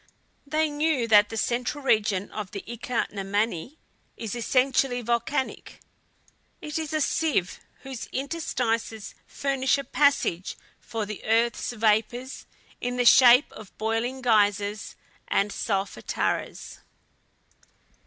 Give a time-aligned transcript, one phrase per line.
[0.47, 3.77] They knew that the central region of the Ika na Mani
[4.17, 5.79] is essentially volcanic.
[6.59, 12.47] It is a sieve, whose interstices furnish a passage for the earth's vapors
[12.79, 14.95] in the shape of boiling geysers
[15.27, 16.79] and solfataras.